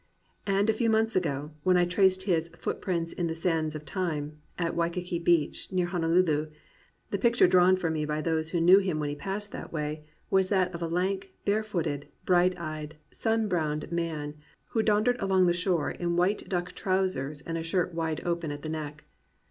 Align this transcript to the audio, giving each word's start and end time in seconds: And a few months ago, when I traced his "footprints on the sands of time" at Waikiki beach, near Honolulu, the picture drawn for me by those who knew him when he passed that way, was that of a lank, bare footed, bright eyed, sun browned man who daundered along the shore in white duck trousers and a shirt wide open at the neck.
And 0.47 0.67
a 0.67 0.73
few 0.73 0.89
months 0.89 1.15
ago, 1.15 1.51
when 1.61 1.77
I 1.77 1.85
traced 1.85 2.23
his 2.23 2.47
"footprints 2.57 3.13
on 3.19 3.27
the 3.27 3.35
sands 3.35 3.75
of 3.75 3.85
time" 3.85 4.39
at 4.57 4.73
Waikiki 4.75 5.19
beach, 5.19 5.71
near 5.71 5.85
Honolulu, 5.85 6.49
the 7.11 7.17
picture 7.19 7.45
drawn 7.47 7.77
for 7.77 7.91
me 7.91 8.03
by 8.05 8.19
those 8.19 8.49
who 8.49 8.59
knew 8.59 8.79
him 8.79 8.99
when 8.99 9.09
he 9.09 9.15
passed 9.15 9.51
that 9.51 9.71
way, 9.71 10.03
was 10.31 10.49
that 10.49 10.73
of 10.73 10.81
a 10.81 10.87
lank, 10.87 11.33
bare 11.45 11.61
footed, 11.61 12.07
bright 12.25 12.59
eyed, 12.59 12.95
sun 13.11 13.47
browned 13.47 13.91
man 13.91 14.33
who 14.69 14.81
daundered 14.81 15.21
along 15.21 15.45
the 15.45 15.53
shore 15.53 15.91
in 15.91 16.15
white 16.17 16.49
duck 16.49 16.71
trousers 16.71 17.41
and 17.41 17.55
a 17.55 17.61
shirt 17.61 17.93
wide 17.93 18.21
open 18.25 18.49
at 18.51 18.63
the 18.63 18.69
neck. 18.69 19.03